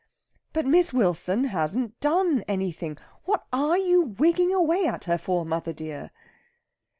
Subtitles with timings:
[0.51, 2.97] "But Miss Wilson hasn't done anything!
[3.25, 6.09] What are you wigging away at her for, mother dear?"